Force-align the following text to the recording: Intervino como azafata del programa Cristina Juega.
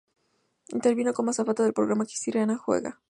Intervino 0.73 1.13
como 1.13 1.29
azafata 1.29 1.61
del 1.63 1.73
programa 1.73 2.05
Cristina 2.05 2.57
Juega. 2.57 2.99